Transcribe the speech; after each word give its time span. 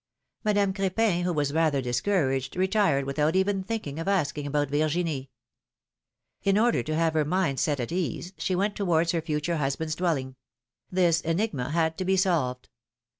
Madame 0.43 0.73
Cr^pin, 0.73 1.21
who 1.21 1.31
was 1.31 1.53
rather 1.53 1.79
discouraged, 1.79 2.55
retired 2.55 3.05
without 3.05 3.35
even 3.35 3.61
thinking 3.63 3.99
of 3.99 4.07
asking 4.07 4.47
about 4.47 4.69
Virginie. 4.71 5.29
In 6.41 6.57
order 6.57 6.81
to 6.81 6.95
have 6.95 7.13
her 7.13 7.23
mind 7.23 7.59
set 7.59 7.79
at 7.79 7.91
ease, 7.91 8.33
she 8.35 8.55
went 8.55 8.75
towards 8.75 9.11
her 9.11 9.21
future 9.21 9.57
husband^s 9.57 9.95
dwelling; 9.95 10.37
this 10.89 11.21
enigma 11.21 11.69
had 11.69 11.99
to 11.99 12.05
be 12.05 12.17
solved. 12.17 12.67